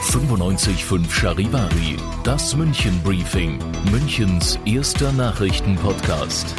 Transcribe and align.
95.5 0.00 1.10
Charivari, 1.10 1.96
das 2.24 2.56
München 2.56 2.98
Briefing, 3.02 3.58
Münchens 3.90 4.58
erster 4.64 5.12
Nachrichtenpodcast. 5.12 6.54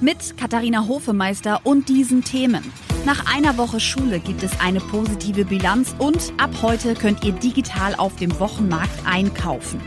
Mit 0.00 0.36
Katharina 0.38 0.86
Hofemeister 0.86 1.60
und 1.64 1.90
diesen 1.90 2.24
Themen. 2.24 2.72
Nach 3.04 3.26
einer 3.34 3.58
Woche 3.58 3.80
Schule 3.80 4.18
gibt 4.18 4.42
es 4.42 4.58
eine 4.60 4.80
positive 4.80 5.44
Bilanz 5.44 5.94
und 5.98 6.32
ab 6.38 6.50
heute 6.62 6.94
könnt 6.94 7.22
ihr 7.22 7.32
digital 7.32 7.94
auf 7.96 8.16
dem 8.16 8.38
Wochenmarkt 8.40 9.04
einkaufen. 9.04 9.82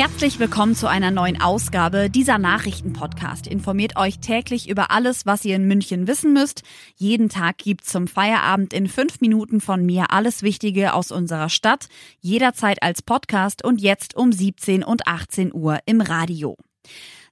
Herzlich 0.00 0.38
willkommen 0.38 0.74
zu 0.74 0.86
einer 0.86 1.10
neuen 1.10 1.42
Ausgabe 1.42 2.08
dieser 2.08 2.38
Nachrichtenpodcast. 2.38 3.46
Informiert 3.46 3.98
euch 3.98 4.18
täglich 4.18 4.66
über 4.66 4.90
alles, 4.90 5.26
was 5.26 5.44
ihr 5.44 5.54
in 5.56 5.68
München 5.68 6.06
wissen 6.06 6.32
müsst. 6.32 6.62
Jeden 6.96 7.28
Tag 7.28 7.58
gibt's 7.58 7.92
zum 7.92 8.08
Feierabend 8.08 8.72
in 8.72 8.88
fünf 8.88 9.20
Minuten 9.20 9.60
von 9.60 9.84
mir 9.84 10.10
alles 10.10 10.42
Wichtige 10.42 10.94
aus 10.94 11.12
unserer 11.12 11.50
Stadt, 11.50 11.90
jederzeit 12.18 12.82
als 12.82 13.02
Podcast 13.02 13.62
und 13.62 13.82
jetzt 13.82 14.16
um 14.16 14.32
17 14.32 14.82
und 14.84 15.06
18 15.06 15.52
Uhr 15.52 15.80
im 15.84 16.00
Radio. 16.00 16.56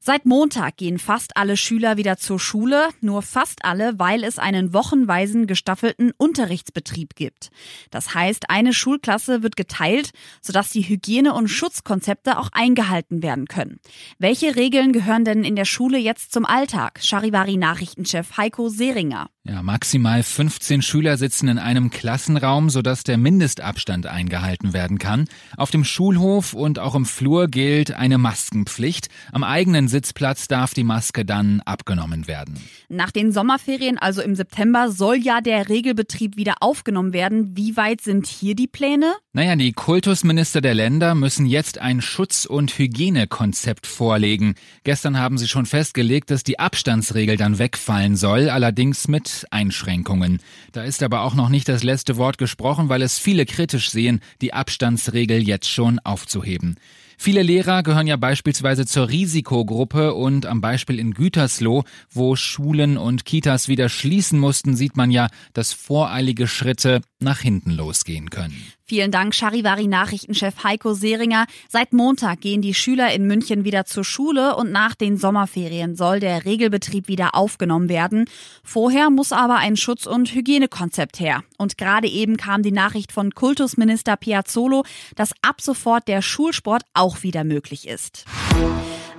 Seit 0.00 0.26
Montag 0.26 0.76
gehen 0.76 0.98
fast 0.98 1.36
alle 1.36 1.56
Schüler 1.56 1.96
wieder 1.96 2.16
zur 2.16 2.38
Schule, 2.38 2.88
nur 3.00 3.20
fast 3.20 3.64
alle, 3.64 3.98
weil 3.98 4.22
es 4.22 4.38
einen 4.38 4.72
wochenweisen 4.72 5.48
gestaffelten 5.48 6.12
Unterrichtsbetrieb 6.16 7.16
gibt. 7.16 7.50
Das 7.90 8.14
heißt, 8.14 8.48
eine 8.48 8.72
Schulklasse 8.72 9.42
wird 9.42 9.56
geteilt, 9.56 10.10
sodass 10.40 10.70
die 10.70 10.82
Hygiene- 10.82 11.34
und 11.34 11.48
Schutzkonzepte 11.48 12.38
auch 12.38 12.50
eingehalten 12.52 13.24
werden 13.24 13.46
können. 13.46 13.80
Welche 14.18 14.54
Regeln 14.54 14.92
gehören 14.92 15.24
denn 15.24 15.42
in 15.42 15.56
der 15.56 15.64
Schule 15.64 15.98
jetzt 15.98 16.32
zum 16.32 16.44
Alltag? 16.44 17.00
Charivari-Nachrichtenchef 17.02 18.36
Heiko 18.36 18.68
Seringer. 18.68 19.28
Ja, 19.42 19.62
maximal 19.62 20.22
15 20.22 20.82
Schüler 20.82 21.16
sitzen 21.16 21.48
in 21.48 21.58
einem 21.58 21.88
Klassenraum, 21.88 22.68
sodass 22.68 23.02
der 23.02 23.16
Mindestabstand 23.16 24.04
eingehalten 24.06 24.74
werden 24.74 24.98
kann. 24.98 25.24
Auf 25.56 25.70
dem 25.70 25.84
Schulhof 25.84 26.52
und 26.52 26.78
auch 26.78 26.94
im 26.94 27.06
Flur 27.06 27.48
gilt 27.48 27.92
eine 27.92 28.18
Maskenpflicht. 28.18 29.08
Am 29.32 29.44
eigenen 29.44 29.87
Sitzplatz 29.88 30.48
darf 30.48 30.74
die 30.74 30.84
Maske 30.84 31.24
dann 31.24 31.60
abgenommen 31.64 32.28
werden. 32.28 32.58
Nach 32.88 33.10
den 33.10 33.32
Sommerferien, 33.32 33.98
also 33.98 34.22
im 34.22 34.34
September, 34.34 34.90
soll 34.90 35.16
ja 35.16 35.40
der 35.40 35.68
Regelbetrieb 35.68 36.36
wieder 36.36 36.56
aufgenommen 36.60 37.12
werden. 37.12 37.56
Wie 37.56 37.76
weit 37.76 38.00
sind 38.00 38.26
hier 38.26 38.54
die 38.54 38.68
Pläne? 38.68 39.14
Naja, 39.38 39.54
die 39.54 39.72
Kultusminister 39.72 40.60
der 40.60 40.74
Länder 40.74 41.14
müssen 41.14 41.46
jetzt 41.46 41.78
ein 41.78 42.00
Schutz- 42.00 42.44
und 42.44 42.76
Hygienekonzept 42.76 43.86
vorlegen. 43.86 44.56
Gestern 44.82 45.16
haben 45.16 45.38
sie 45.38 45.46
schon 45.46 45.64
festgelegt, 45.64 46.32
dass 46.32 46.42
die 46.42 46.58
Abstandsregel 46.58 47.36
dann 47.36 47.60
wegfallen 47.60 48.16
soll, 48.16 48.50
allerdings 48.50 49.06
mit 49.06 49.46
Einschränkungen. 49.52 50.40
Da 50.72 50.82
ist 50.82 51.04
aber 51.04 51.20
auch 51.20 51.36
noch 51.36 51.50
nicht 51.50 51.68
das 51.68 51.84
letzte 51.84 52.16
Wort 52.16 52.36
gesprochen, 52.36 52.88
weil 52.88 53.00
es 53.00 53.20
viele 53.20 53.46
kritisch 53.46 53.90
sehen, 53.90 54.22
die 54.40 54.54
Abstandsregel 54.54 55.40
jetzt 55.46 55.68
schon 55.68 56.00
aufzuheben. 56.00 56.74
Viele 57.16 57.44
Lehrer 57.44 57.84
gehören 57.84 58.08
ja 58.08 58.16
beispielsweise 58.16 58.86
zur 58.86 59.08
Risikogruppe 59.08 60.14
und 60.14 60.46
am 60.46 60.60
Beispiel 60.60 60.98
in 60.98 61.14
Gütersloh, 61.14 61.84
wo 62.10 62.34
Schulen 62.34 62.96
und 62.96 63.24
Kitas 63.24 63.68
wieder 63.68 63.88
schließen 63.88 64.40
mussten, 64.40 64.74
sieht 64.74 64.96
man 64.96 65.12
ja, 65.12 65.28
dass 65.52 65.72
voreilige 65.72 66.48
Schritte 66.48 67.02
nach 67.20 67.38
hinten 67.38 67.70
losgehen 67.70 68.30
können. 68.30 68.77
Vielen 68.88 69.10
Dank, 69.10 69.34
Charivari-Nachrichtenchef 69.34 70.64
Heiko 70.64 70.94
Seringer. 70.94 71.44
Seit 71.68 71.92
Montag 71.92 72.40
gehen 72.40 72.62
die 72.62 72.72
Schüler 72.72 73.12
in 73.12 73.26
München 73.26 73.64
wieder 73.64 73.84
zur 73.84 74.02
Schule 74.02 74.56
und 74.56 74.72
nach 74.72 74.94
den 74.94 75.18
Sommerferien 75.18 75.94
soll 75.94 76.20
der 76.20 76.46
Regelbetrieb 76.46 77.06
wieder 77.06 77.34
aufgenommen 77.34 77.90
werden. 77.90 78.24
Vorher 78.64 79.10
muss 79.10 79.30
aber 79.30 79.56
ein 79.56 79.76
Schutz- 79.76 80.06
und 80.06 80.32
Hygienekonzept 80.34 81.20
her. 81.20 81.44
Und 81.58 81.76
gerade 81.76 82.08
eben 82.08 82.38
kam 82.38 82.62
die 82.62 82.72
Nachricht 82.72 83.12
von 83.12 83.34
Kultusminister 83.34 84.16
Piazzolo, 84.16 84.84
dass 85.16 85.34
ab 85.42 85.60
sofort 85.60 86.08
der 86.08 86.22
Schulsport 86.22 86.84
auch 86.94 87.22
wieder 87.22 87.44
möglich 87.44 87.86
ist. 87.86 88.24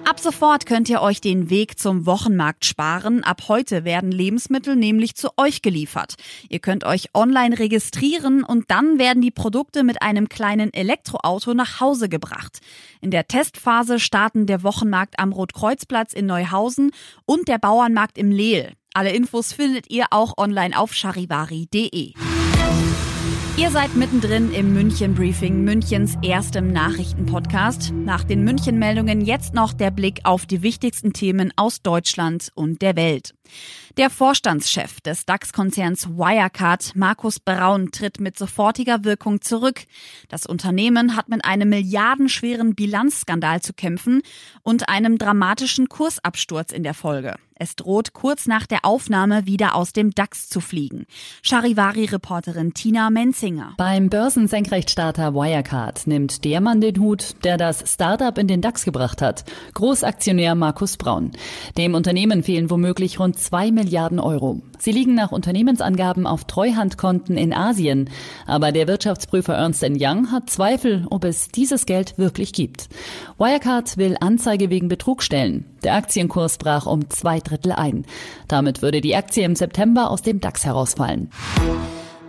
Ab 0.05 0.19
sofort 0.19 0.65
könnt 0.65 0.89
ihr 0.89 1.01
euch 1.01 1.21
den 1.21 1.49
Weg 1.49 1.77
zum 1.77 2.05
Wochenmarkt 2.05 2.65
sparen. 2.65 3.23
Ab 3.23 3.43
heute 3.47 3.83
werden 3.83 4.11
Lebensmittel 4.11 4.75
nämlich 4.75 5.15
zu 5.15 5.29
euch 5.37 5.61
geliefert. 5.61 6.15
Ihr 6.49 6.59
könnt 6.59 6.83
euch 6.83 7.09
online 7.13 7.59
registrieren 7.59 8.43
und 8.43 8.71
dann 8.71 8.97
werden 8.97 9.21
die 9.21 9.31
Produkte 9.31 9.83
mit 9.83 10.01
einem 10.01 10.27
kleinen 10.27 10.73
Elektroauto 10.73 11.53
nach 11.53 11.79
Hause 11.79 12.09
gebracht. 12.09 12.59
In 13.01 13.11
der 13.11 13.27
Testphase 13.27 13.99
starten 13.99 14.45
der 14.45 14.63
Wochenmarkt 14.63 15.19
am 15.19 15.31
Rotkreuzplatz 15.31 16.13
in 16.13 16.25
Neuhausen 16.25 16.91
und 17.25 17.47
der 17.47 17.59
Bauernmarkt 17.59 18.17
im 18.17 18.31
Lehl. 18.31 18.73
Alle 18.93 19.13
Infos 19.13 19.53
findet 19.53 19.91
ihr 19.91 20.07
auch 20.09 20.37
online 20.37 20.77
auf 20.77 20.93
charivari.de. 20.93 22.13
Ihr 23.59 23.71
seid 23.71 23.93
mittendrin 23.93 24.53
im 24.53 24.73
München 24.73 25.13
Briefing, 25.15 25.65
Münchens 25.65 26.15
erstem 26.23 26.71
Nachrichtenpodcast. 26.71 27.91
Nach 27.91 28.23
den 28.23 28.45
München 28.45 28.79
Meldungen 28.79 29.19
jetzt 29.19 29.53
noch 29.53 29.73
der 29.73 29.91
Blick 29.91 30.21
auf 30.23 30.45
die 30.45 30.61
wichtigsten 30.61 31.11
Themen 31.11 31.51
aus 31.57 31.81
Deutschland 31.81 32.53
und 32.55 32.81
der 32.81 32.95
Welt. 32.95 33.33
Der 33.97 34.09
Vorstandschef 34.09 35.01
des 35.01 35.25
DAX-Konzerns 35.25 36.07
Wirecard, 36.09 36.95
Markus 36.95 37.39
Braun, 37.39 37.91
tritt 37.91 38.19
mit 38.19 38.37
sofortiger 38.37 39.03
Wirkung 39.03 39.41
zurück. 39.41 39.81
Das 40.29 40.45
Unternehmen 40.45 41.15
hat 41.15 41.29
mit 41.29 41.43
einem 41.43 41.69
milliardenschweren 41.69 42.75
Bilanzskandal 42.75 43.61
zu 43.61 43.73
kämpfen 43.73 44.21
und 44.63 44.89
einem 44.89 45.17
dramatischen 45.17 45.89
Kursabsturz 45.89 46.71
in 46.71 46.83
der 46.83 46.93
Folge. 46.93 47.35
Es 47.61 47.75
droht 47.75 48.13
kurz 48.13 48.47
nach 48.47 48.65
der 48.65 48.85
Aufnahme 48.85 49.45
wieder 49.45 49.75
aus 49.75 49.91
dem 49.91 50.11
DAX 50.11 50.47
zu 50.47 50.61
fliegen. 50.61 51.05
Charivari-Reporterin 51.43 52.73
Tina 52.73 53.09
Menzinger. 53.09 53.73
Beim 53.75 54.09
Börsensenkrechtstarter 54.09 55.33
Wirecard 55.33 56.07
nimmt 56.07 56.45
der 56.45 56.61
Mann 56.61 56.79
den 56.79 57.01
Hut, 57.01 57.35
der 57.43 57.57
das 57.57 57.83
Startup 57.85 58.37
in 58.37 58.47
den 58.47 58.61
DAX 58.61 58.85
gebracht 58.85 59.21
hat. 59.21 59.43
Großaktionär 59.73 60.55
Markus 60.55 60.95
Braun. 60.95 61.31
Dem 61.77 61.95
Unternehmen 61.95 62.43
fehlen 62.43 62.69
womöglich 62.69 63.19
rund 63.19 63.37
zwei 63.39 63.71
Milliarden 63.71 64.19
Euro. 64.19 64.61
Sie 64.77 64.91
liegen 64.91 65.15
nach 65.15 65.31
Unternehmensangaben 65.31 66.27
auf 66.27 66.45
Treuhandkonten 66.45 67.37
in 67.37 67.53
Asien. 67.53 68.09
Aber 68.45 68.71
der 68.71 68.87
Wirtschaftsprüfer 68.87 69.55
Ernst 69.55 69.83
Young 69.83 70.31
hat 70.31 70.49
Zweifel, 70.49 71.05
ob 71.09 71.23
es 71.23 71.47
dieses 71.49 71.85
Geld 71.85 72.17
wirklich 72.17 72.53
gibt. 72.53 72.89
Wirecard 73.37 73.97
will 73.97 74.17
Anzeige 74.19 74.69
wegen 74.69 74.87
Betrug 74.87 75.23
stellen. 75.23 75.65
Der 75.83 75.95
Aktienkurs 75.95 76.57
brach 76.57 76.85
um 76.85 77.09
zwei 77.09 77.39
Drittel 77.39 77.71
ein. 77.71 78.05
Damit 78.47 78.81
würde 78.81 79.01
die 79.01 79.15
Aktie 79.15 79.43
im 79.43 79.55
September 79.55 80.11
aus 80.11 80.21
dem 80.21 80.39
DAX 80.39 80.65
herausfallen. 80.65 81.29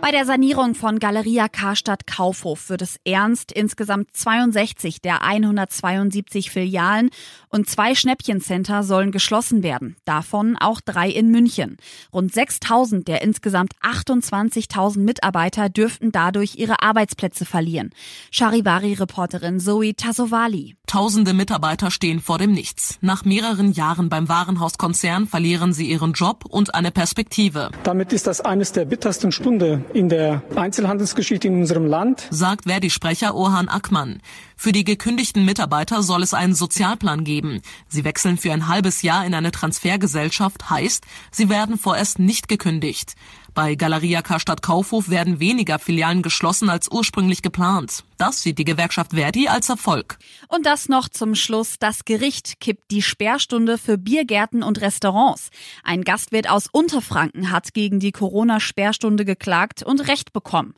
Bei 0.01 0.09
der 0.09 0.25
Sanierung 0.25 0.73
von 0.73 0.97
Galeria 0.97 1.47
Karstadt 1.47 2.07
Kaufhof 2.07 2.69
wird 2.69 2.81
es 2.81 2.99
ernst. 3.05 3.51
Insgesamt 3.51 4.09
62 4.17 4.99
der 4.99 5.21
172 5.21 6.49
Filialen 6.49 7.11
und 7.49 7.69
zwei 7.69 7.93
Schnäppchencenter 7.93 8.81
sollen 8.81 9.11
geschlossen 9.11 9.61
werden. 9.61 9.95
Davon 10.03 10.57
auch 10.57 10.81
drei 10.81 11.07
in 11.07 11.29
München. 11.29 11.77
Rund 12.11 12.33
6000 12.33 13.07
der 13.07 13.21
insgesamt 13.21 13.73
28.000 13.83 15.01
Mitarbeiter 15.01 15.69
dürften 15.69 16.11
dadurch 16.11 16.55
ihre 16.55 16.81
Arbeitsplätze 16.81 17.45
verlieren. 17.45 17.91
Charivari-Reporterin 18.31 19.59
Zoe 19.59 19.93
Tassovali. 19.93 20.77
Tausende 20.91 21.33
Mitarbeiter 21.33 21.89
stehen 21.89 22.19
vor 22.19 22.37
dem 22.37 22.51
Nichts. 22.51 22.97
Nach 22.99 23.23
mehreren 23.23 23.71
Jahren 23.71 24.09
beim 24.09 24.27
Warenhauskonzern 24.27 25.25
verlieren 25.25 25.71
sie 25.71 25.89
ihren 25.89 26.11
Job 26.11 26.43
und 26.43 26.75
eine 26.75 26.91
Perspektive. 26.91 27.69
Damit 27.83 28.11
ist 28.11 28.27
das 28.27 28.41
eines 28.41 28.73
der 28.73 28.83
bittersten 28.83 29.31
Stunden 29.31 29.85
in 29.93 30.09
der 30.09 30.43
Einzelhandelsgeschichte 30.53 31.47
in 31.47 31.61
unserem 31.61 31.85
Land, 31.85 32.27
sagt 32.29 32.65
Verdi-Sprecher 32.65 33.33
Orhan 33.35 33.69
Ackmann. 33.69 34.21
Für 34.57 34.73
die 34.73 34.83
gekündigten 34.83 35.45
Mitarbeiter 35.45 36.03
soll 36.03 36.23
es 36.23 36.33
einen 36.33 36.55
Sozialplan 36.55 37.23
geben. 37.23 37.61
Sie 37.87 38.03
wechseln 38.03 38.37
für 38.37 38.51
ein 38.51 38.67
halbes 38.67 39.01
Jahr 39.01 39.25
in 39.25 39.33
eine 39.33 39.51
Transfergesellschaft, 39.51 40.69
heißt, 40.69 41.05
sie 41.31 41.47
werden 41.47 41.77
vorerst 41.77 42.19
nicht 42.19 42.49
gekündigt. 42.49 43.15
Bei 43.53 43.75
Galeria 43.75 44.21
Karstadt 44.21 44.61
Kaufhof 44.61 45.09
werden 45.09 45.41
weniger 45.41 45.77
Filialen 45.77 46.21
geschlossen 46.21 46.69
als 46.69 46.89
ursprünglich 46.89 47.41
geplant. 47.41 48.05
Das 48.17 48.43
sieht 48.43 48.59
die 48.59 48.63
Gewerkschaft 48.63 49.11
Verdi 49.13 49.49
als 49.49 49.67
Erfolg. 49.67 50.19
Und 50.47 50.65
das 50.65 50.87
noch 50.87 51.09
zum 51.09 51.35
Schluss. 51.35 51.75
Das 51.79 52.05
Gericht 52.05 52.61
kippt 52.61 52.91
die 52.91 53.01
Sperrstunde 53.01 53.77
für 53.77 53.97
Biergärten 53.97 54.63
und 54.63 54.79
Restaurants. 54.79 55.49
Ein 55.83 56.03
Gastwirt 56.03 56.49
aus 56.49 56.67
Unterfranken 56.71 57.51
hat 57.51 57.73
gegen 57.73 57.99
die 57.99 58.11
Corona-Sperrstunde 58.11 59.25
geklagt 59.25 59.83
und 59.83 60.07
Recht 60.07 60.31
bekommen. 60.31 60.75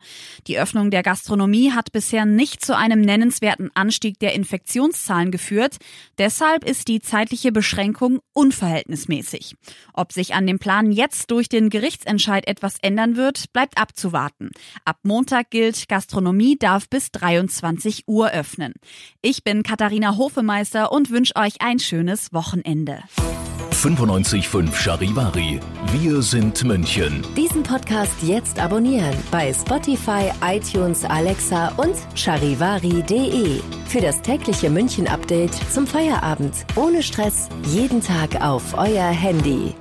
Die 0.48 0.58
Öffnung 0.58 0.90
der 0.90 1.04
Gastronomie 1.04 1.74
hat 1.74 1.92
bisher 1.92 2.26
nicht 2.26 2.66
zu 2.66 2.76
einem 2.76 3.02
nennenswerten 3.02 3.70
Anstieg 3.76 4.18
der 4.20 4.34
Infektionszahlen 4.34 5.30
geführt. 5.30 5.78
Deshalb 6.18 6.64
ist 6.64 6.88
die 6.88 7.02
zeitliche 7.02 7.52
Beschränkung 7.52 8.20
unverhältnismäßig. 8.32 9.58
Ob 9.94 10.12
sich 10.12 10.34
an 10.34 10.48
dem 10.48 10.60
Plan 10.60 10.92
jetzt 10.92 11.30
durch 11.30 11.50
den 11.50 11.70
Gerichtsentscheid 11.70 12.48
etwas 12.64 12.78
ändern 12.82 13.18
wird, 13.18 13.52
bleibt 13.52 13.78
abzuwarten. 13.78 14.50
Ab 14.86 14.98
Montag 15.04 15.50
gilt, 15.50 15.90
Gastronomie 15.90 16.58
darf 16.58 16.88
bis 16.88 17.12
23 17.12 18.08
Uhr 18.08 18.32
öffnen. 18.32 18.74
Ich 19.22 19.44
bin 19.44 19.64
Katharina 19.64 20.16
Hofemeister 20.16 20.94
und 20.94 21.10
wünsche 21.10 21.36
euch 21.36 21.56
ein 21.60 21.80
schönes 21.80 22.32
Wochenende. 22.32 23.00
95.5 23.72 24.74
Charivari. 24.74 25.60
Wir 25.92 26.22
sind 26.22 26.64
München. 26.64 27.22
Diesen 27.36 27.64
Podcast 27.64 28.14
jetzt 28.22 28.58
abonnieren 28.60 29.16
bei 29.30 29.52
Spotify, 29.52 30.32
iTunes, 30.46 31.04
Alexa 31.04 31.70
und 31.76 31.96
charivari.de. 32.16 33.60
Für 33.88 34.00
das 34.00 34.22
tägliche 34.22 34.70
München-Update 34.70 35.54
zum 35.70 35.86
Feierabend. 35.86 36.54
Ohne 36.78 37.04
Stress. 37.04 37.50
Jeden 37.66 38.02
Tag 38.02 38.42
auf 38.42 38.74
euer 38.78 39.10
Handy. 39.10 39.76